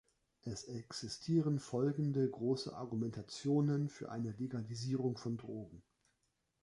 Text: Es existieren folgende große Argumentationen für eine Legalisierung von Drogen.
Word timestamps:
Es 0.41 0.63
existieren 0.63 1.59
folgende 1.59 2.27
große 2.27 2.75
Argumentationen 2.75 3.87
für 3.87 4.09
eine 4.11 4.31
Legalisierung 4.31 5.15
von 5.15 5.37
Drogen. 5.37 5.83